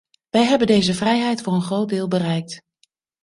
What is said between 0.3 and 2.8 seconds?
hebben deze vrijheid voor een groot deel bereikt.